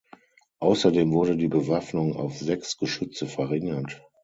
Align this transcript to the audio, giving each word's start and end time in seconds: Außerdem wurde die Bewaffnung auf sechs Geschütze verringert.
Außerdem 0.57 1.11
wurde 1.11 1.37
die 1.37 1.47
Bewaffnung 1.47 2.15
auf 2.15 2.35
sechs 2.35 2.75
Geschütze 2.77 3.27
verringert. 3.27 4.01